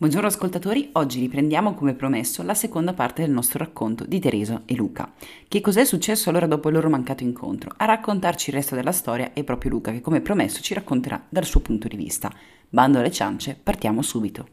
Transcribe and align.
Buongiorno 0.00 0.28
ascoltatori, 0.28 0.90
oggi 0.92 1.18
riprendiamo 1.18 1.74
come 1.74 1.92
promesso 1.92 2.44
la 2.44 2.54
seconda 2.54 2.92
parte 2.92 3.22
del 3.22 3.32
nostro 3.32 3.58
racconto 3.58 4.04
di 4.06 4.20
Tereso 4.20 4.62
e 4.64 4.76
Luca. 4.76 5.12
Che 5.48 5.60
cos'è 5.60 5.84
successo 5.84 6.30
allora 6.30 6.46
dopo 6.46 6.68
il 6.68 6.74
loro 6.76 6.88
mancato 6.88 7.24
incontro? 7.24 7.72
A 7.76 7.84
raccontarci 7.84 8.50
il 8.50 8.54
resto 8.54 8.76
della 8.76 8.92
storia 8.92 9.32
è 9.32 9.42
proprio 9.42 9.72
Luca 9.72 9.90
che 9.90 10.00
come 10.00 10.20
promesso 10.20 10.62
ci 10.62 10.72
racconterà 10.72 11.20
dal 11.28 11.44
suo 11.44 11.58
punto 11.58 11.88
di 11.88 11.96
vista. 11.96 12.32
Bando 12.68 13.00
alle 13.00 13.10
ciance, 13.10 13.58
partiamo 13.60 14.00
subito. 14.02 14.46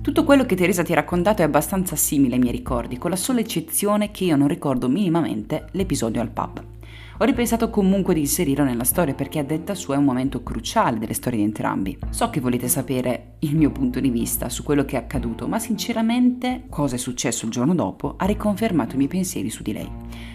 Tutto 0.00 0.22
quello 0.22 0.46
che 0.46 0.54
Teresa 0.54 0.84
ti 0.84 0.92
ha 0.92 0.94
raccontato 0.94 1.42
è 1.42 1.44
abbastanza 1.44 1.96
simile 1.96 2.34
ai 2.34 2.40
miei 2.40 2.52
ricordi, 2.52 2.98
con 2.98 3.10
la 3.10 3.16
sola 3.16 3.40
eccezione 3.40 4.12
che 4.12 4.22
io 4.22 4.36
non 4.36 4.46
ricordo 4.46 4.88
minimamente 4.88 5.66
l'episodio 5.72 6.20
al 6.20 6.30
pub. 6.30 6.78
Ho 7.22 7.26
ripensato 7.26 7.68
comunque 7.68 8.14
di 8.14 8.20
inserirlo 8.20 8.64
nella 8.64 8.84
storia 8.84 9.12
perché 9.12 9.40
a 9.40 9.44
detta 9.44 9.74
sua 9.74 9.94
è 9.94 9.98
un 9.98 10.04
momento 10.04 10.42
cruciale 10.42 10.98
delle 10.98 11.12
storie 11.12 11.40
di 11.40 11.44
entrambi. 11.44 11.98
So 12.08 12.30
che 12.30 12.40
volete 12.40 12.66
sapere 12.66 13.32
il 13.40 13.56
mio 13.56 13.70
punto 13.70 14.00
di 14.00 14.08
vista 14.08 14.48
su 14.48 14.62
quello 14.62 14.86
che 14.86 14.96
è 14.96 15.00
accaduto, 15.00 15.46
ma 15.46 15.58
sinceramente 15.58 16.62
cosa 16.70 16.94
è 16.94 16.98
successo 16.98 17.44
il 17.44 17.50
giorno 17.50 17.74
dopo 17.74 18.14
ha 18.16 18.24
riconfermato 18.24 18.94
i 18.94 18.96
miei 18.96 19.10
pensieri 19.10 19.50
su 19.50 19.62
di 19.62 19.74
lei. 19.74 19.90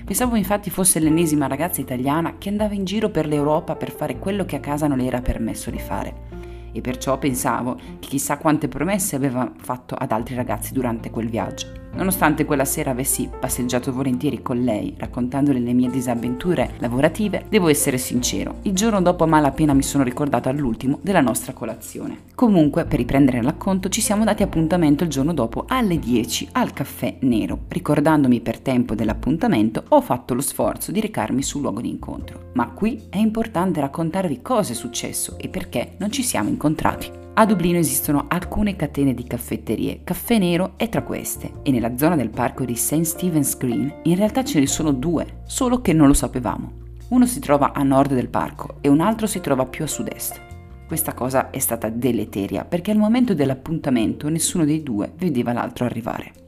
Pensavo 0.06 0.36
infatti 0.36 0.70
fosse 0.70 1.00
l'ennesima 1.00 1.48
ragazza 1.48 1.82
italiana 1.82 2.36
che 2.38 2.50
andava 2.50 2.76
in 2.76 2.86
giro 2.86 3.10
per 3.10 3.26
l'Europa 3.26 3.76
per 3.76 3.90
fare 3.90 4.20
quello 4.20 4.46
che 4.46 4.58
a 4.58 4.60
casa 4.60 4.86
non 4.86 5.00
le 5.00 5.06
era 5.06 5.22
permesso 5.22 5.72
di 5.72 5.80
fare 5.80 6.34
e 6.72 6.82
perciò 6.82 7.18
pensavo 7.18 7.80
che 8.00 8.10
chissà 8.10 8.38
quante 8.38 8.68
promesse 8.68 9.16
aveva 9.16 9.52
fatto 9.58 9.96
ad 9.96 10.12
altri 10.12 10.36
ragazzi 10.36 10.72
durante 10.72 11.10
quel 11.10 11.30
viaggio. 11.30 11.85
Nonostante 11.96 12.44
quella 12.44 12.66
sera 12.66 12.92
avessi 12.92 13.30
passeggiato 13.40 13.94
volentieri 13.94 14.42
con 14.42 14.62
lei, 14.62 14.94
raccontandole 14.98 15.60
le 15.60 15.74
mie 15.74 15.90
disavventure 15.90 16.74
lavorative, 16.80 17.46
devo 17.50 17.70
essere 17.70 17.98
sincero, 17.98 18.56
il 18.64 18.74
giorno 18.74 19.02
dopo 19.02 19.24
a 19.24 19.28
malapena 19.28 19.74
mi 19.74 19.82
sono 19.82 20.04
ricordato 20.04 20.50
all'ultimo 20.50 21.00
della 21.02 21.22
nostra 21.22 21.54
colazione. 21.54 22.24
Comunque, 22.36 22.84
per 22.86 23.00
riprendere 23.00 23.38
il 23.38 23.46
racconto, 23.46 23.88
ci 23.90 24.02
siamo 24.02 24.26
dati 24.26 24.44
appuntamento 24.44 25.04
il 25.04 25.10
giorno 25.10 25.34
dopo 25.34 25.66
alle 25.68 25.98
10 25.98 26.50
al 26.52 26.74
caffè 26.74 27.16
nero. 27.22 27.60
Ricordandomi 27.70 28.42
per 28.42 28.60
tempo 28.60 28.94
dell'appuntamento, 28.94 29.84
ho 29.88 30.02
fatto 30.02 30.34
lo 30.34 30.42
sforzo 30.42 30.92
di 30.92 31.00
recarmi 31.00 31.42
sul 31.42 31.62
luogo 31.62 31.80
di 31.80 31.90
incontro. 31.90 32.52
Ma 32.54 32.70
qui 32.72 33.04
è 33.10 33.18
importante 33.18 33.80
raccontarvi 33.80 34.42
cosa 34.42 34.74
è 34.74 34.76
successo 34.76 35.38
e 35.38 35.48
perché 35.48 35.94
non 35.98 36.12
ci 36.12 36.24
siamo 36.24 36.50
incontrati. 36.50 37.25
A 37.38 37.46
Dublino 37.46 37.78
esistono 37.78 38.28
alcune 38.30 38.78
catene 38.78 39.14
di 39.14 39.26
caffetterie, 39.26 40.06
Caffè 40.06 40.38
Nero 40.38 40.76
è 40.78 40.88
tra 40.88 41.04
queste, 41.04 41.52
e 41.64 41.72
nella 41.72 41.98
zona 41.98 42.16
del 42.16 42.30
parco 42.30 42.64
di 42.64 42.76
St. 42.76 43.02
Stephen's 43.02 43.58
Green 43.58 43.94
in 44.04 44.16
realtà 44.16 44.46
ce 44.46 44.62
ne 44.62 44.68
sono 44.68 44.94
due, 44.94 45.42
solo 45.46 45.82
che 45.82 45.92
non 45.92 46.08
lo 46.08 46.14
sapevamo. 46.14 46.72
Uno 47.10 47.26
si 47.26 47.42
trova 47.42 47.74
a 47.74 47.84
nord 47.84 48.14
del 48.14 48.30
parco 48.30 48.78
e 48.80 48.88
un 48.88 49.02
altro 49.02 49.28
si 49.28 49.42
trova 49.42 49.66
più 49.66 49.84
a 49.84 49.88
sud-est. 49.88 50.42
Questa 50.88 51.14
cosa 51.14 51.50
è 51.50 51.60
stata 51.60 51.90
deleteria 51.90 52.64
perché 52.64 52.92
al 52.92 52.98
momento 52.98 53.34
dell'appuntamento 53.34 54.30
nessuno 54.30 54.64
dei 54.64 54.82
due 54.82 55.12
vedeva 55.18 55.52
l'altro 55.52 55.84
arrivare. 55.84 56.45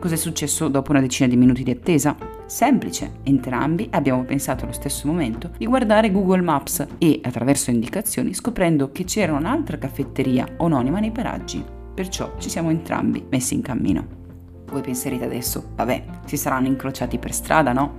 Cos'è 0.00 0.16
successo 0.16 0.68
dopo 0.68 0.92
una 0.92 1.02
decina 1.02 1.28
di 1.28 1.36
minuti 1.36 1.62
di 1.62 1.72
attesa? 1.72 2.16
Semplice, 2.46 3.18
entrambi 3.22 3.86
abbiamo 3.92 4.24
pensato 4.24 4.64
allo 4.64 4.72
stesso 4.72 5.06
momento 5.06 5.50
di 5.58 5.66
guardare 5.66 6.10
Google 6.10 6.40
Maps 6.40 6.86
e, 6.96 7.20
attraverso 7.22 7.70
indicazioni, 7.70 8.32
scoprendo 8.32 8.92
che 8.92 9.04
c'era 9.04 9.34
un'altra 9.34 9.76
caffetteria 9.76 10.54
anonima 10.56 11.00
nei 11.00 11.10
paraggi. 11.10 11.62
Perciò 11.94 12.32
ci 12.38 12.48
siamo 12.48 12.70
entrambi 12.70 13.26
messi 13.28 13.52
in 13.52 13.60
cammino. 13.60 14.06
Voi 14.70 14.80
penserete 14.80 15.26
adesso, 15.26 15.72
vabbè, 15.76 16.04
si 16.24 16.38
saranno 16.38 16.68
incrociati 16.68 17.18
per 17.18 17.34
strada, 17.34 17.74
no? 17.74 17.98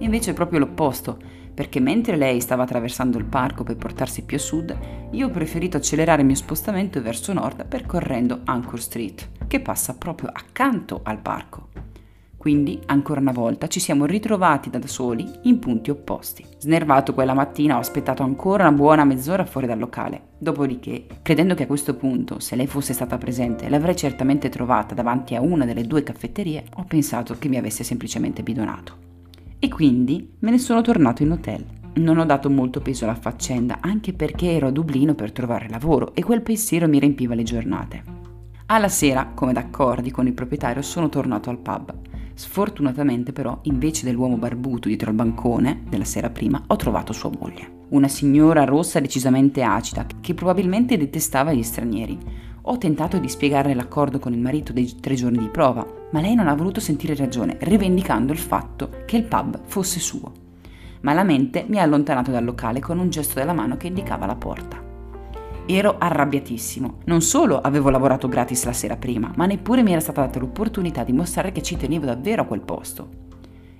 Invece 0.00 0.32
è 0.32 0.34
proprio 0.34 0.58
l'opposto 0.58 1.16
perché 1.54 1.80
mentre 1.80 2.16
lei 2.16 2.42
stava 2.42 2.64
attraversando 2.64 3.16
il 3.16 3.24
parco 3.24 3.64
per 3.64 3.76
portarsi 3.76 4.22
più 4.22 4.36
a 4.36 4.40
sud, 4.40 4.78
io 5.12 5.26
ho 5.26 5.30
preferito 5.30 5.78
accelerare 5.78 6.20
il 6.20 6.26
mio 6.26 6.36
spostamento 6.36 7.00
verso 7.00 7.32
nord 7.32 7.64
percorrendo 7.66 8.42
Anchor 8.44 8.80
Street, 8.80 9.28
che 9.48 9.60
passa 9.60 9.94
proprio 9.94 10.30
accanto 10.32 11.00
al 11.02 11.18
parco. 11.18 11.70
Quindi, 12.36 12.80
ancora 12.86 13.18
una 13.18 13.32
volta, 13.32 13.66
ci 13.66 13.80
siamo 13.80 14.06
ritrovati 14.06 14.70
da 14.70 14.78
soli 14.86 15.28
in 15.42 15.58
punti 15.58 15.90
opposti. 15.90 16.46
Snervato 16.58 17.12
quella 17.12 17.34
mattina 17.34 17.76
ho 17.76 17.80
aspettato 17.80 18.22
ancora 18.22 18.68
una 18.68 18.76
buona 18.76 19.04
mezz'ora 19.04 19.44
fuori 19.44 19.66
dal 19.66 19.80
locale. 19.80 20.28
Dopodiché, 20.38 21.06
credendo 21.20 21.54
che 21.54 21.64
a 21.64 21.66
questo 21.66 21.96
punto, 21.96 22.38
se 22.38 22.54
lei 22.54 22.68
fosse 22.68 22.92
stata 22.92 23.18
presente, 23.18 23.68
l'avrei 23.68 23.96
certamente 23.96 24.48
trovata 24.48 24.94
davanti 24.94 25.34
a 25.34 25.40
una 25.40 25.64
delle 25.64 25.82
due 25.82 26.04
caffetterie, 26.04 26.64
ho 26.76 26.84
pensato 26.84 27.36
che 27.36 27.48
mi 27.48 27.56
avesse 27.56 27.82
semplicemente 27.82 28.44
bidonato 28.44 29.06
e 29.58 29.68
quindi 29.68 30.34
me 30.38 30.50
ne 30.50 30.58
sono 30.58 30.80
tornato 30.82 31.22
in 31.22 31.32
hotel. 31.32 31.64
Non 31.94 32.18
ho 32.18 32.24
dato 32.24 32.48
molto 32.48 32.80
peso 32.80 33.04
alla 33.04 33.16
faccenda, 33.16 33.78
anche 33.80 34.12
perché 34.12 34.52
ero 34.52 34.68
a 34.68 34.70
Dublino 34.70 35.14
per 35.14 35.32
trovare 35.32 35.68
lavoro 35.68 36.14
e 36.14 36.22
quel 36.22 36.42
pensiero 36.42 36.86
mi 36.86 37.00
riempiva 37.00 37.34
le 37.34 37.42
giornate. 37.42 38.17
Alla 38.70 38.90
sera, 38.90 39.30
come 39.32 39.54
d'accordi 39.54 40.10
con 40.10 40.26
il 40.26 40.34
proprietario, 40.34 40.82
sono 40.82 41.08
tornato 41.08 41.48
al 41.48 41.56
pub. 41.56 41.90
Sfortunatamente 42.34 43.32
però, 43.32 43.60
invece 43.62 44.04
dell'uomo 44.04 44.36
barbuto 44.36 44.88
dietro 44.88 45.08
al 45.08 45.16
bancone 45.16 45.84
della 45.88 46.04
sera 46.04 46.28
prima, 46.28 46.62
ho 46.66 46.76
trovato 46.76 47.14
sua 47.14 47.30
moglie. 47.30 47.86
Una 47.88 48.08
signora 48.08 48.64
rossa 48.64 49.00
decisamente 49.00 49.62
acida, 49.62 50.04
che 50.20 50.34
probabilmente 50.34 50.98
detestava 50.98 51.54
gli 51.54 51.62
stranieri. 51.62 52.18
Ho 52.60 52.76
tentato 52.76 53.16
di 53.16 53.30
spiegarle 53.30 53.72
l'accordo 53.72 54.18
con 54.18 54.34
il 54.34 54.40
marito 54.40 54.74
dei 54.74 55.00
tre 55.00 55.14
giorni 55.14 55.38
di 55.38 55.48
prova, 55.48 55.86
ma 56.10 56.20
lei 56.20 56.34
non 56.34 56.46
ha 56.46 56.54
voluto 56.54 56.78
sentire 56.78 57.14
ragione, 57.14 57.56
rivendicando 57.60 58.32
il 58.32 58.38
fatto 58.38 58.90
che 59.06 59.16
il 59.16 59.24
pub 59.24 59.60
fosse 59.64 59.98
suo. 59.98 60.30
Malamente 61.00 61.64
mi 61.66 61.78
ha 61.78 61.84
allontanato 61.84 62.30
dal 62.30 62.44
locale 62.44 62.80
con 62.80 62.98
un 62.98 63.08
gesto 63.08 63.38
della 63.38 63.54
mano 63.54 63.78
che 63.78 63.86
indicava 63.86 64.26
la 64.26 64.36
porta. 64.36 64.87
Ero 65.70 65.96
arrabbiatissimo. 65.98 67.00
Non 67.04 67.20
solo 67.20 67.60
avevo 67.60 67.90
lavorato 67.90 68.26
gratis 68.26 68.64
la 68.64 68.72
sera 68.72 68.96
prima, 68.96 69.30
ma 69.36 69.44
neppure 69.44 69.82
mi 69.82 69.90
era 69.90 70.00
stata 70.00 70.22
data 70.22 70.38
l'opportunità 70.38 71.04
di 71.04 71.12
mostrare 71.12 71.52
che 71.52 71.60
ci 71.60 71.76
tenevo 71.76 72.06
davvero 72.06 72.40
a 72.40 72.46
quel 72.46 72.62
posto. 72.62 73.26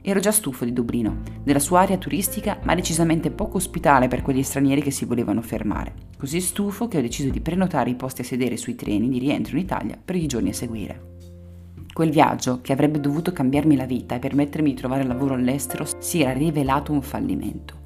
Ero 0.03 0.21
già 0.21 0.31
stufo 0.31 0.67
di 0.67 0.75
Dublino, 0.75 1.23
della 1.43 1.59
sua 1.59 1.81
area 1.81 1.97
turistica, 1.97 2.59
ma 2.65 2.75
decisamente 2.75 3.31
poco 3.31 3.57
ospitale 3.57 4.07
per 4.07 4.21
quegli 4.21 4.43
stranieri 4.43 4.83
che 4.83 4.91
si 4.91 5.07
volevano 5.07 5.41
fermare. 5.41 5.95
Così 6.19 6.43
stufo 6.43 6.89
che 6.89 6.99
ho 6.99 7.01
deciso 7.01 7.31
di 7.31 7.41
prenotare 7.41 7.89
i 7.89 7.95
posti 7.95 8.21
a 8.21 8.25
sedere 8.25 8.59
sui 8.59 8.75
treni 8.75 9.09
di 9.09 9.19
rientro 9.19 9.57
in 9.57 9.63
Italia 9.63 9.99
per 10.03 10.17
i 10.17 10.27
giorni 10.27 10.51
a 10.51 10.55
seguire. 10.55 11.17
Quel 11.91 12.11
viaggio, 12.11 12.61
che 12.61 12.75
avrebbe 12.75 13.01
dovuto 13.01 13.33
cambiarmi 13.33 13.77
la 13.77 13.87
vita 13.87 14.15
e 14.15 14.19
permettermi 14.19 14.75
di 14.75 14.77
trovare 14.77 15.05
lavoro 15.05 15.33
all'estero, 15.33 15.87
si 15.99 16.21
era 16.21 16.33
rivelato 16.33 16.93
un 16.93 17.01
fallimento. 17.01 17.78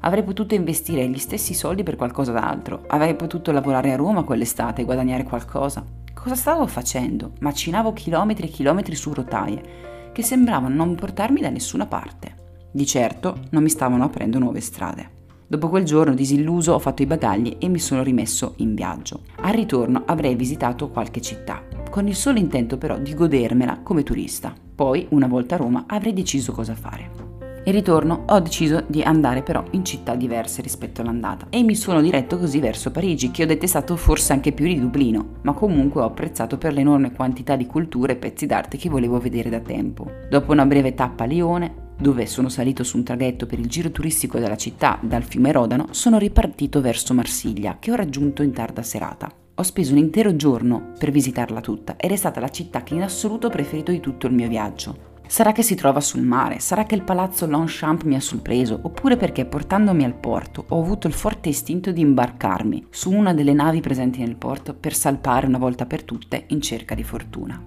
Avrei 0.00 0.22
potuto 0.22 0.54
investire 0.54 1.08
gli 1.08 1.18
stessi 1.18 1.54
soldi 1.54 1.82
per 1.82 1.96
qualcosa 1.96 2.32
d'altro, 2.32 2.84
avrei 2.86 3.16
potuto 3.16 3.52
lavorare 3.52 3.92
a 3.92 3.96
Roma 3.96 4.22
quell'estate 4.22 4.82
e 4.82 4.84
guadagnare 4.84 5.24
qualcosa. 5.24 5.84
Cosa 6.14 6.34
stavo 6.34 6.66
facendo? 6.66 7.32
Macinavo 7.40 7.92
chilometri 7.92 8.46
e 8.46 8.50
chilometri 8.50 8.94
su 8.94 9.12
rotaie 9.12 10.10
che 10.12 10.22
sembravano 10.22 10.74
non 10.74 10.94
portarmi 10.94 11.40
da 11.40 11.50
nessuna 11.50 11.86
parte. 11.86 12.34
Di 12.70 12.84
certo 12.86 13.38
non 13.50 13.62
mi 13.62 13.68
stavano 13.68 14.04
aprendo 14.04 14.38
nuove 14.38 14.60
strade. 14.60 15.16
Dopo 15.46 15.68
quel 15.68 15.84
giorno 15.84 16.14
disilluso 16.14 16.74
ho 16.74 16.78
fatto 16.78 17.02
i 17.02 17.06
bagagli 17.06 17.56
e 17.58 17.68
mi 17.68 17.78
sono 17.78 18.02
rimesso 18.02 18.54
in 18.56 18.74
viaggio. 18.74 19.22
Al 19.40 19.54
ritorno 19.54 20.02
avrei 20.04 20.34
visitato 20.34 20.90
qualche 20.90 21.22
città, 21.22 21.62
con 21.90 22.06
il 22.06 22.14
solo 22.14 22.38
intento 22.38 22.76
però 22.76 22.98
di 22.98 23.14
godermela 23.14 23.80
come 23.82 24.02
turista. 24.02 24.52
Poi, 24.74 25.06
una 25.10 25.26
volta 25.26 25.54
a 25.54 25.58
Roma, 25.58 25.84
avrei 25.86 26.12
deciso 26.12 26.52
cosa 26.52 26.74
fare. 26.74 27.27
Il 27.68 27.74
ritorno 27.74 28.22
ho 28.28 28.40
deciso 28.40 28.82
di 28.86 29.02
andare 29.02 29.42
però 29.42 29.62
in 29.72 29.84
città 29.84 30.14
diverse 30.14 30.62
rispetto 30.62 31.02
all'andata 31.02 31.48
e 31.50 31.62
mi 31.62 31.74
sono 31.74 32.00
diretto 32.00 32.38
così 32.38 32.60
verso 32.60 32.90
Parigi, 32.90 33.30
che 33.30 33.42
ho 33.42 33.46
detestato 33.46 33.94
forse 33.96 34.32
anche 34.32 34.52
più 34.52 34.64
di 34.64 34.80
Dublino, 34.80 35.34
ma 35.42 35.52
comunque 35.52 36.00
ho 36.00 36.06
apprezzato 36.06 36.56
per 36.56 36.72
l'enorme 36.72 37.12
quantità 37.12 37.56
di 37.56 37.66
culture 37.66 38.14
e 38.14 38.16
pezzi 38.16 38.46
d'arte 38.46 38.78
che 38.78 38.88
volevo 38.88 39.18
vedere 39.18 39.50
da 39.50 39.60
tempo. 39.60 40.10
Dopo 40.30 40.52
una 40.52 40.64
breve 40.64 40.94
tappa 40.94 41.24
a 41.24 41.26
Lione, 41.26 41.92
dove 41.98 42.24
sono 42.24 42.48
salito 42.48 42.84
su 42.84 42.96
un 42.96 43.04
traghetto 43.04 43.44
per 43.44 43.58
il 43.58 43.66
giro 43.66 43.90
turistico 43.90 44.38
della 44.38 44.56
città 44.56 44.98
dal 45.02 45.24
fiume 45.24 45.52
Rodano, 45.52 45.88
sono 45.90 46.16
ripartito 46.16 46.80
verso 46.80 47.12
Marsiglia, 47.12 47.76
che 47.78 47.92
ho 47.92 47.96
raggiunto 47.96 48.42
in 48.42 48.52
tarda 48.52 48.82
serata. 48.82 49.30
Ho 49.56 49.62
speso 49.62 49.92
un 49.92 49.98
intero 49.98 50.34
giorno 50.36 50.92
per 50.98 51.10
visitarla 51.10 51.60
tutta 51.60 51.96
ed 51.96 52.12
è 52.12 52.16
stata 52.16 52.40
la 52.40 52.48
città 52.48 52.82
che 52.82 52.94
in 52.94 53.02
assoluto 53.02 53.48
ho 53.48 53.50
preferito 53.50 53.92
di 53.92 54.00
tutto 54.00 54.26
il 54.26 54.32
mio 54.32 54.48
viaggio. 54.48 55.07
Sarà 55.30 55.52
che 55.52 55.62
si 55.62 55.74
trova 55.74 56.00
sul 56.00 56.22
mare, 56.22 56.58
sarà 56.58 56.84
che 56.84 56.94
il 56.94 57.02
palazzo 57.02 57.46
Longchamp 57.46 58.04
mi 58.04 58.14
ha 58.14 58.20
sorpreso, 58.20 58.80
oppure 58.80 59.18
perché 59.18 59.44
portandomi 59.44 60.02
al 60.02 60.14
porto 60.14 60.64
ho 60.68 60.80
avuto 60.80 61.06
il 61.06 61.12
forte 61.12 61.50
istinto 61.50 61.92
di 61.92 62.00
imbarcarmi 62.00 62.86
su 62.88 63.12
una 63.12 63.34
delle 63.34 63.52
navi 63.52 63.80
presenti 63.80 64.20
nel 64.20 64.36
porto 64.36 64.72
per 64.72 64.94
salpare 64.94 65.46
una 65.46 65.58
volta 65.58 65.84
per 65.84 66.02
tutte 66.02 66.44
in 66.48 66.62
cerca 66.62 66.94
di 66.94 67.02
fortuna. 67.02 67.62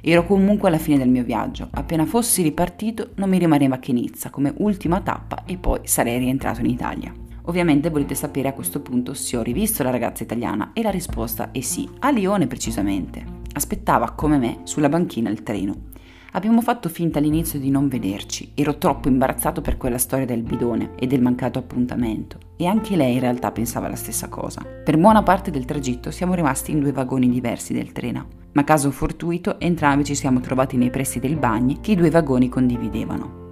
Ero 0.00 0.26
comunque 0.26 0.66
alla 0.66 0.78
fine 0.78 0.98
del 0.98 1.08
mio 1.08 1.22
viaggio, 1.22 1.68
appena 1.70 2.04
fossi 2.04 2.42
ripartito 2.42 3.10
non 3.14 3.28
mi 3.28 3.38
rimaneva 3.38 3.78
che 3.78 3.92
Nizza 3.92 4.30
come 4.30 4.52
ultima 4.56 5.00
tappa 5.00 5.44
e 5.46 5.56
poi 5.56 5.82
sarei 5.84 6.18
rientrato 6.18 6.60
in 6.60 6.66
Italia. 6.66 7.14
Ovviamente 7.42 7.90
volete 7.90 8.16
sapere 8.16 8.48
a 8.48 8.54
questo 8.54 8.80
punto 8.80 9.14
se 9.14 9.36
ho 9.36 9.42
rivisto 9.42 9.84
la 9.84 9.90
ragazza 9.90 10.24
italiana 10.24 10.72
e 10.72 10.82
la 10.82 10.90
risposta 10.90 11.52
è 11.52 11.60
sì, 11.60 11.88
a 12.00 12.10
Lione 12.10 12.48
precisamente. 12.48 13.24
Aspettava 13.52 14.10
come 14.10 14.36
me 14.38 14.60
sulla 14.64 14.88
banchina 14.88 15.30
il 15.30 15.44
treno 15.44 15.94
Abbiamo 16.32 16.60
fatto 16.60 16.90
finta 16.90 17.18
all'inizio 17.18 17.58
di 17.58 17.70
non 17.70 17.88
vederci, 17.88 18.52
ero 18.54 18.76
troppo 18.76 19.08
imbarazzato 19.08 19.62
per 19.62 19.78
quella 19.78 19.96
storia 19.96 20.26
del 20.26 20.42
bidone 20.42 20.90
e 20.96 21.06
del 21.06 21.22
mancato 21.22 21.58
appuntamento 21.58 22.38
e 22.58 22.66
anche 22.66 22.96
lei 22.96 23.14
in 23.14 23.20
realtà 23.20 23.50
pensava 23.50 23.88
la 23.88 23.96
stessa 23.96 24.28
cosa. 24.28 24.60
Per 24.60 24.98
buona 24.98 25.22
parte 25.22 25.50
del 25.50 25.64
tragitto 25.64 26.10
siamo 26.10 26.34
rimasti 26.34 26.72
in 26.72 26.80
due 26.80 26.92
vagoni 26.92 27.30
diversi 27.30 27.72
del 27.72 27.92
treno, 27.92 28.26
ma 28.52 28.62
caso 28.62 28.90
fortuito 28.90 29.58
entrambi 29.58 30.04
ci 30.04 30.14
siamo 30.14 30.40
trovati 30.40 30.76
nei 30.76 30.90
pressi 30.90 31.18
del 31.18 31.36
bagni 31.36 31.80
che 31.80 31.92
i 31.92 31.96
due 31.96 32.10
vagoni 32.10 32.50
condividevano. 32.50 33.46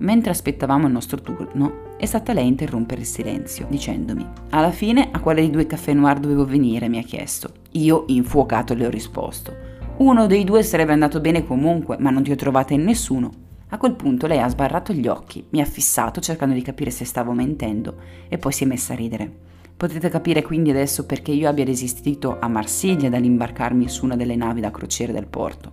Mentre 0.00 0.30
aspettavamo 0.30 0.86
il 0.86 0.92
nostro 0.92 1.20
turno, 1.22 1.96
è 1.96 2.04
stata 2.04 2.34
lei 2.34 2.44
a 2.44 2.48
interrompere 2.48 3.00
il 3.00 3.06
silenzio, 3.06 3.66
dicendomi: 3.70 4.24
Alla 4.50 4.70
fine, 4.70 5.08
a 5.10 5.18
quale 5.18 5.40
dei 5.40 5.50
due 5.50 5.66
caffè 5.66 5.94
noir 5.94 6.20
dovevo 6.20 6.44
venire? 6.44 6.88
mi 6.88 6.98
ha 6.98 7.02
chiesto. 7.02 7.52
Io, 7.72 8.04
infuocato, 8.06 8.74
le 8.74 8.86
ho 8.86 8.90
risposto: 8.90 9.67
uno 9.98 10.26
dei 10.26 10.44
due 10.44 10.62
sarebbe 10.62 10.92
andato 10.92 11.20
bene 11.20 11.44
comunque, 11.44 11.96
ma 11.98 12.10
non 12.10 12.22
ti 12.22 12.30
ho 12.30 12.36
trovata 12.36 12.72
in 12.72 12.84
nessuno. 12.84 13.46
A 13.70 13.78
quel 13.78 13.94
punto 13.94 14.26
lei 14.26 14.38
ha 14.38 14.48
sbarrato 14.48 14.92
gli 14.92 15.08
occhi, 15.08 15.44
mi 15.50 15.60
ha 15.60 15.64
fissato 15.64 16.20
cercando 16.20 16.54
di 16.54 16.62
capire 16.62 16.90
se 16.90 17.04
stavo 17.04 17.32
mentendo 17.32 17.96
e 18.28 18.38
poi 18.38 18.52
si 18.52 18.64
è 18.64 18.66
messa 18.66 18.92
a 18.92 18.96
ridere. 18.96 19.30
Potete 19.76 20.08
capire 20.08 20.42
quindi 20.42 20.70
adesso 20.70 21.04
perché 21.04 21.32
io 21.32 21.48
abbia 21.48 21.64
resistito 21.64 22.38
a 22.38 22.48
Marsiglia 22.48 23.08
dall'imbarcarmi 23.08 23.88
su 23.88 24.04
una 24.04 24.16
delle 24.16 24.36
navi 24.36 24.60
da 24.60 24.70
crociere 24.70 25.12
del 25.12 25.26
porto. 25.26 25.72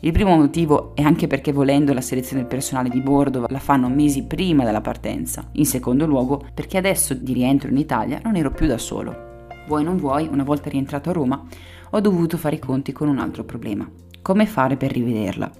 Il 0.00 0.12
primo 0.12 0.36
motivo 0.36 0.92
è 0.94 1.02
anche 1.02 1.26
perché 1.26 1.52
volendo 1.52 1.92
la 1.92 2.00
selezione 2.00 2.42
del 2.42 2.50
personale 2.50 2.88
di 2.88 3.00
bordo 3.00 3.46
la 3.48 3.58
fanno 3.58 3.88
mesi 3.88 4.24
prima 4.24 4.64
della 4.64 4.80
partenza. 4.80 5.48
In 5.52 5.66
secondo 5.66 6.06
luogo 6.06 6.44
perché 6.52 6.78
adesso 6.78 7.14
di 7.14 7.32
rientro 7.32 7.70
in 7.70 7.76
Italia 7.76 8.20
non 8.22 8.36
ero 8.36 8.50
più 8.50 8.66
da 8.66 8.78
solo. 8.78 9.25
Vuoi 9.66 9.82
non 9.82 9.96
vuoi, 9.96 10.28
una 10.30 10.44
volta 10.44 10.70
rientrato 10.70 11.10
a 11.10 11.12
Roma, 11.12 11.44
ho 11.90 12.00
dovuto 12.00 12.36
fare 12.36 12.56
i 12.56 12.60
conti 12.60 12.92
con 12.92 13.08
un 13.08 13.18
altro 13.18 13.44
problema. 13.44 13.88
Come 14.22 14.46
fare 14.46 14.76
per 14.76 14.92
rivederla? 14.92 15.50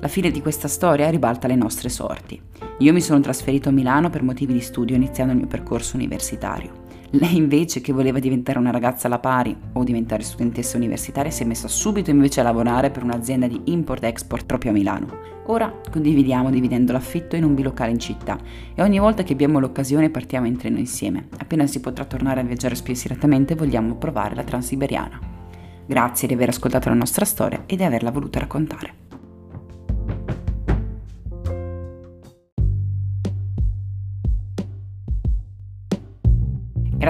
La 0.00 0.08
fine 0.08 0.30
di 0.30 0.42
questa 0.42 0.68
storia 0.68 1.08
ribalta 1.10 1.46
le 1.46 1.54
nostre 1.54 1.88
sorti. 1.88 2.40
Io 2.78 2.92
mi 2.92 3.00
sono 3.00 3.20
trasferito 3.20 3.68
a 3.68 3.72
Milano 3.72 4.10
per 4.10 4.22
motivi 4.22 4.52
di 4.52 4.60
studio 4.60 4.96
iniziando 4.96 5.32
il 5.32 5.38
mio 5.38 5.46
percorso 5.46 5.96
universitario. 5.96 6.81
Lei 7.14 7.36
invece, 7.36 7.82
che 7.82 7.92
voleva 7.92 8.18
diventare 8.18 8.58
una 8.58 8.70
ragazza 8.70 9.06
alla 9.06 9.18
pari 9.18 9.54
o 9.74 9.84
diventare 9.84 10.22
studentessa 10.22 10.78
universitaria, 10.78 11.30
si 11.30 11.42
è 11.42 11.46
messa 11.46 11.68
subito 11.68 12.08
invece 12.08 12.40
a 12.40 12.42
lavorare 12.42 12.90
per 12.90 13.02
un'azienda 13.02 13.46
di 13.46 13.60
import-export 13.64 14.46
proprio 14.46 14.70
a 14.70 14.74
Milano. 14.74 15.18
Ora 15.48 15.80
condividiamo 15.90 16.48
dividendo 16.48 16.92
l'affitto 16.92 17.36
in 17.36 17.44
un 17.44 17.54
bilocale 17.54 17.90
in 17.90 17.98
città 17.98 18.38
e 18.74 18.80
ogni 18.80 18.98
volta 18.98 19.24
che 19.24 19.34
abbiamo 19.34 19.58
l'occasione 19.58 20.08
partiamo 20.08 20.46
in 20.46 20.56
treno 20.56 20.78
insieme. 20.78 21.28
Appena 21.36 21.66
si 21.66 21.80
potrà 21.80 22.06
tornare 22.06 22.40
a 22.40 22.44
viaggiare 22.44 22.74
spensieratamente 22.74 23.56
vogliamo 23.56 23.96
provare 23.96 24.34
la 24.34 24.44
Transiberiana. 24.44 25.20
Grazie 25.84 26.26
di 26.26 26.32
aver 26.32 26.48
ascoltato 26.48 26.88
la 26.88 26.94
nostra 26.94 27.26
storia 27.26 27.64
e 27.66 27.76
di 27.76 27.84
averla 27.84 28.10
voluta 28.10 28.38
raccontare. 28.38 29.01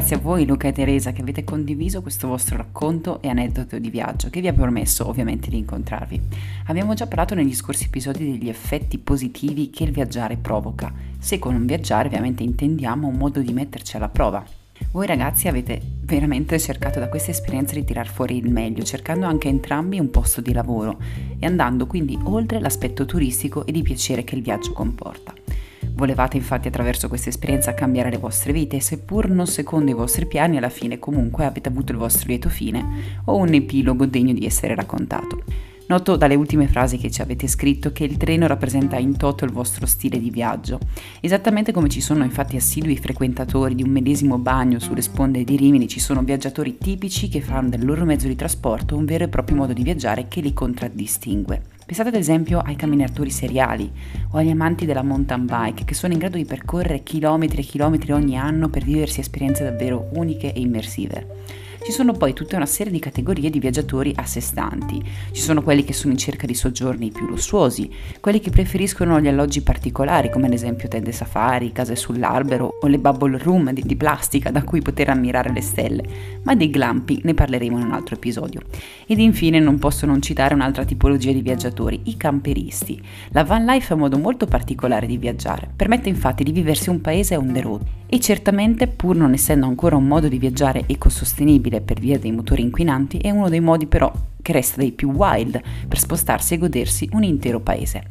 Grazie 0.03 0.17
a 0.17 0.21
voi 0.21 0.45
Luca 0.45 0.67
e 0.67 0.73
Teresa 0.73 1.13
che 1.13 1.21
avete 1.23 1.45
condiviso 1.45 2.03
questo 2.03 2.27
vostro 2.27 2.57
racconto 2.57 3.23
e 3.23 3.29
aneddoto 3.29 3.79
di 3.79 3.89
viaggio 3.89 4.31
che 4.31 4.41
vi 4.41 4.49
ha 4.49 4.53
permesso 4.53 5.09
ovviamente 5.09 5.49
di 5.49 5.59
incontrarvi. 5.59 6.21
Abbiamo 6.67 6.95
già 6.95 7.07
parlato 7.07 7.37
negli 7.37 7.55
scorsi 7.55 7.85
episodi 7.85 8.29
degli 8.29 8.49
effetti 8.49 8.99
positivi 8.99 9.71
che 9.71 9.85
il 9.85 9.93
viaggiare 9.93 10.37
provoca, 10.37 10.93
se 11.21 11.39
con 11.39 11.55
un 11.55 11.67
viaggiare 11.67 12.09
ovviamente 12.09 12.43
intendiamo 12.43 13.07
un 13.07 13.15
modo 13.15 13.39
di 13.39 13.53
metterci 13.53 13.95
alla 13.95 14.09
prova, 14.09 14.45
voi 14.91 15.07
ragazzi 15.07 15.47
avete 15.47 15.81
veramente 16.01 16.59
cercato 16.59 16.99
da 16.99 17.09
questa 17.09 17.31
esperienza 17.31 17.77
di 17.77 17.85
tirar 17.85 18.09
fuori 18.09 18.37
il 18.37 18.51
meglio, 18.51 18.83
cercando 18.83 19.27
anche 19.27 19.47
entrambi 19.47 20.01
un 20.01 20.11
posto 20.11 20.41
di 20.41 20.53
lavoro 20.53 20.99
e 21.39 21.47
andando 21.47 21.87
quindi 21.87 22.19
oltre 22.25 22.59
l'aspetto 22.59 23.07
turistico 23.07 23.65
e 23.65 23.71
di 23.71 23.83
piacere 23.83 24.25
che 24.25 24.35
il 24.35 24.43
viaggio 24.43 24.73
comporta. 24.73 25.32
Volevate 26.03 26.37
infatti 26.37 26.67
attraverso 26.67 27.07
questa 27.07 27.29
esperienza 27.29 27.75
cambiare 27.75 28.11
le 28.11 28.19
vostre 28.19 28.53
vite 28.53 28.75
e 28.75 28.81
seppur 28.81 29.29
non 29.29 29.47
secondo 29.47 29.93
i 29.93 29.95
vostri 29.95 30.27
piani 30.27 30.57
alla 30.57 30.69
fine 30.69 30.99
comunque 30.99 31.45
avete 31.45 31.69
avuto 31.69 31.93
il 31.93 31.99
vostro 31.99 32.27
lieto 32.27 32.49
fine 32.49 33.21
o 33.27 33.37
un 33.37 33.55
epilogo 33.55 34.05
degno 34.07 34.33
di 34.33 34.45
essere 34.45 34.75
raccontato. 34.75 35.45
Noto 35.87 36.17
dalle 36.17 36.35
ultime 36.35 36.67
frasi 36.67 36.99
che 36.99 37.09
ci 37.09 37.23
avete 37.23 37.47
scritto 37.47 37.93
che 37.93 38.03
il 38.03 38.17
treno 38.17 38.49
rappresenta 38.49 38.99
in 38.99 39.17
toto 39.17 39.45
il 39.45 39.53
vostro 39.53 39.87
stile 39.87 40.19
di 40.19 40.31
viaggio, 40.31 40.81
esattamente 41.21 41.71
come 41.71 41.89
ci 41.89 42.01
sono 42.01 42.25
infatti 42.25 42.57
assidui 42.57 42.97
frequentatori 42.97 43.77
di 43.77 43.85
un 43.85 43.91
medesimo 43.91 44.39
bagno 44.39 44.81
sulle 44.81 45.03
sponde 45.03 45.45
di 45.45 45.55
Rimini, 45.55 45.87
ci 45.87 46.01
sono 46.01 46.25
viaggiatori 46.25 46.79
tipici 46.79 47.29
che 47.29 47.41
fanno 47.41 47.69
del 47.69 47.85
loro 47.85 48.05
mezzo 48.05 48.27
di 48.27 48.35
trasporto 48.35 48.97
un 48.97 49.05
vero 49.05 49.23
e 49.23 49.29
proprio 49.29 49.55
modo 49.55 49.73
di 49.73 49.85
viaggiare 49.85 50.27
che 50.27 50.41
li 50.41 50.53
contraddistingue. 50.53 51.72
Pensate 51.85 52.11
ad 52.11 52.15
esempio 52.15 52.61
ai 52.61 52.77
camminatori 52.77 53.31
seriali 53.31 53.91
o 54.31 54.39
agli 54.39 54.51
amanti 54.51 54.87
della 54.87 55.03
mountain 55.03 55.45
bike 55.47 55.85
che 55.85 55.95
sono 55.95 56.13
in 56.13 56.19
grado 56.21 56.37
di 56.37 56.45
percorrere 56.45 57.03
chilometri 57.03 57.61
e 57.61 57.65
chilometri 57.65 58.13
ogni 58.13 58.39
anno 58.39 58.69
per 58.69 58.85
viversi 58.85 59.21
esperienze 59.21 59.65
davvero 59.65 60.09
uniche 60.13 60.53
e 60.53 60.61
immersive. 60.61 61.27
Ci 61.85 61.91
sono 61.91 62.13
poi 62.13 62.33
tutta 62.33 62.55
una 62.55 62.67
serie 62.67 62.93
di 62.93 63.01
categorie 63.01 63.51
di 63.51 63.59
viaggiatori 63.59 64.13
a 64.15 64.25
sé 64.25 64.39
stanti. 64.39 65.03
Ci 65.33 65.43
sono 65.43 65.63
quelli 65.63 65.83
che 65.83 65.93
sono 65.93 66.13
in 66.13 66.19
cerca 66.19 66.47
di 66.47 66.55
soggiorni 66.55 67.11
più 67.11 67.27
lussuosi, 67.27 67.91
quelli 68.21 68.39
che 68.39 68.51
preferiscono 68.51 69.21
gli 69.21 69.27
alloggi 69.27 69.63
particolari, 69.63 70.31
come 70.31 70.47
ad 70.47 70.53
esempio 70.53 70.87
tende 70.87 71.11
safari, 71.11 71.73
case 71.73 71.97
sull'albero 71.97 72.79
o 72.81 72.87
le 72.87 73.01
bubble 73.01 73.37
room 73.37 73.73
di, 73.73 73.83
di 73.83 73.97
plastica 73.97 74.53
da 74.53 74.63
cui 74.63 74.81
poter 74.81 75.11
ammirare 75.11 75.53
le 75.53 75.61
stelle. 75.61 76.05
Ma 76.45 76.55
dei 76.55 76.71
glamping 76.71 77.23
ne 77.25 77.35
parleremo 77.35 77.77
in 77.77 77.87
un 77.87 77.93
altro 77.93 78.15
episodio. 78.15 78.61
Ed 79.05 79.19
infine 79.19 79.59
non 79.59 79.81
posso 79.81 80.07
non 80.07 80.23
citare 80.23 80.55
un'altra 80.55 80.85
tipologia 80.85 81.33
di 81.33 81.43
viaggiatori, 81.43 82.03
i 82.05 82.17
camperisti. 82.17 83.03
La 83.31 83.43
van 83.43 83.65
life 83.65 83.91
è 83.91 83.95
un 83.95 84.01
modo 84.03 84.19
molto 84.19 84.47
particolare 84.47 85.07
di 85.07 85.17
viaggiare. 85.17 85.69
Permette 85.75 86.09
infatti 86.09 86.45
di 86.45 86.53
viversi 86.53 86.91
un 86.91 87.01
paese 87.01 87.35
on 87.35 87.53
the 87.53 87.61
road 87.61 87.83
e 88.15 88.21
certamente, 88.21 88.89
pur 88.89 89.17
non 89.17 89.33
essendo 89.33 89.65
ancora 89.65 89.97
un 89.97 90.07
modo 90.07 90.29
di 90.29 90.37
viaggiare 90.37 90.85
ecosostenibile 90.87 91.72
per 91.81 91.99
via 91.99 92.19
dei 92.19 92.33
motori 92.33 92.63
inquinanti, 92.63 93.19
è 93.19 93.31
uno 93.31 93.49
dei 93.49 93.61
modi 93.61 93.87
però 93.87 94.13
che 94.43 94.53
resta 94.53 94.81
dei 94.81 94.93
più 94.93 95.11
wild 95.13 95.61
per 95.89 95.99
spostarsi 95.99 96.55
e 96.55 96.59
godersi 96.59 97.09
un 97.13 97.23
intero 97.23 97.61
paese. 97.61 98.03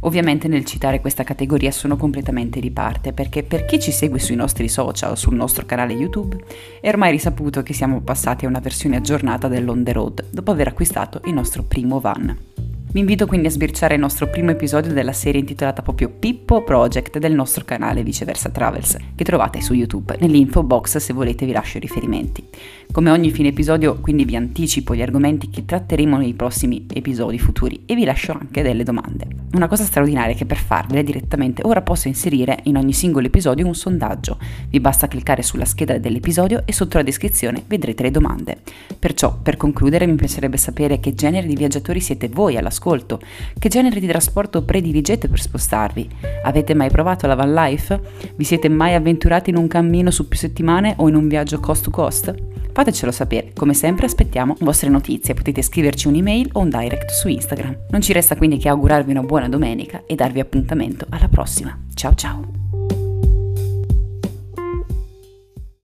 Ovviamente 0.00 0.48
nel 0.48 0.64
citare 0.64 1.00
questa 1.00 1.22
categoria 1.24 1.70
sono 1.70 1.96
completamente 1.96 2.60
di 2.60 2.70
parte 2.70 3.12
perché 3.12 3.42
per 3.42 3.64
chi 3.64 3.78
ci 3.78 3.92
segue 3.92 4.18
sui 4.18 4.34
nostri 4.34 4.68
social 4.68 5.12
o 5.12 5.14
sul 5.14 5.34
nostro 5.34 5.64
canale 5.66 5.92
YouTube 5.92 6.42
è 6.80 6.88
ormai 6.88 7.12
risaputo 7.12 7.62
che 7.62 7.72
siamo 7.72 8.00
passati 8.00 8.44
a 8.44 8.48
una 8.48 8.60
versione 8.60 8.96
aggiornata 8.96 9.48
dell'on 9.48 9.84
the 9.84 9.92
road 9.92 10.24
dopo 10.30 10.50
aver 10.50 10.68
acquistato 10.68 11.20
il 11.24 11.34
nostro 11.34 11.62
primo 11.62 12.00
van. 12.00 12.63
Vi 12.94 13.00
invito 13.00 13.26
quindi 13.26 13.48
a 13.48 13.50
sbirciare 13.50 13.94
il 13.94 14.00
nostro 14.00 14.28
primo 14.28 14.52
episodio 14.52 14.92
della 14.92 15.12
serie 15.12 15.40
intitolata 15.40 15.82
proprio 15.82 16.08
Pippo 16.08 16.62
Project 16.62 17.18
del 17.18 17.32
nostro 17.32 17.64
canale 17.64 18.04
Viceversa 18.04 18.50
Travels, 18.50 18.96
che 19.16 19.24
trovate 19.24 19.60
su 19.60 19.74
YouTube. 19.74 20.16
Nell'info 20.20 20.62
box 20.62 20.98
se 20.98 21.12
volete 21.12 21.44
vi 21.44 21.50
lascio 21.50 21.78
i 21.78 21.80
riferimenti. 21.80 22.46
Come 22.92 23.10
ogni 23.10 23.32
fine 23.32 23.48
episodio 23.48 23.98
quindi 23.98 24.24
vi 24.24 24.36
anticipo 24.36 24.94
gli 24.94 25.02
argomenti 25.02 25.50
che 25.50 25.64
tratteremo 25.64 26.16
nei 26.18 26.34
prossimi 26.34 26.86
episodi 26.94 27.36
futuri 27.40 27.82
e 27.84 27.96
vi 27.96 28.04
lascio 28.04 28.30
anche 28.30 28.62
delle 28.62 28.84
domande. 28.84 29.26
Una 29.54 29.66
cosa 29.66 29.82
straordinaria 29.82 30.32
è 30.32 30.36
che 30.36 30.46
per 30.46 30.58
farvele 30.58 31.02
direttamente 31.02 31.62
ora 31.64 31.82
posso 31.82 32.06
inserire 32.06 32.60
in 32.64 32.76
ogni 32.76 32.92
singolo 32.92 33.26
episodio 33.26 33.66
un 33.66 33.74
sondaggio. 33.74 34.38
Vi 34.68 34.78
basta 34.78 35.08
cliccare 35.08 35.42
sulla 35.42 35.64
scheda 35.64 35.98
dell'episodio 35.98 36.62
e 36.64 36.72
sotto 36.72 36.98
la 36.98 37.02
descrizione 37.02 37.64
vedrete 37.66 38.04
le 38.04 38.12
domande. 38.12 38.58
Perciò, 38.96 39.36
per 39.42 39.56
concludere, 39.56 40.06
mi 40.06 40.14
piacerebbe 40.14 40.56
sapere 40.56 41.00
che 41.00 41.14
genere 41.14 41.48
di 41.48 41.56
viaggiatori 41.56 41.98
siete 41.98 42.28
voi 42.28 42.56
all'ascolto 42.56 42.82
ascolto. 42.84 43.20
Che 43.58 43.68
genere 43.68 43.98
di 43.98 44.06
trasporto 44.06 44.62
prediligete 44.62 45.28
per 45.28 45.40
spostarvi? 45.40 46.08
Avete 46.44 46.74
mai 46.74 46.90
provato 46.90 47.26
la 47.26 47.34
van 47.34 47.54
life? 47.54 47.98
Vi 48.36 48.44
siete 48.44 48.68
mai 48.68 48.94
avventurati 48.94 49.50
in 49.50 49.56
un 49.56 49.66
cammino 49.66 50.10
su 50.10 50.28
più 50.28 50.38
settimane 50.38 50.94
o 50.98 51.08
in 51.08 51.14
un 51.14 51.26
viaggio 51.26 51.58
cost 51.60 51.84
to 51.84 51.90
cost? 51.90 52.34
Fatecelo 52.72 53.12
sapere, 53.12 53.52
come 53.54 53.72
sempre 53.72 54.06
aspettiamo 54.06 54.56
vostre 54.60 54.90
notizie, 54.90 55.34
potete 55.34 55.62
scriverci 55.62 56.08
un'email 56.08 56.50
o 56.52 56.60
un 56.60 56.70
direct 56.70 57.10
su 57.10 57.28
Instagram. 57.28 57.86
Non 57.90 58.00
ci 58.00 58.12
resta 58.12 58.36
quindi 58.36 58.58
che 58.58 58.68
augurarvi 58.68 59.12
una 59.12 59.22
buona 59.22 59.48
domenica 59.48 60.02
e 60.06 60.16
darvi 60.16 60.40
appuntamento 60.40 61.06
alla 61.08 61.28
prossima. 61.28 61.78
Ciao 61.94 62.14
ciao! 62.14 62.63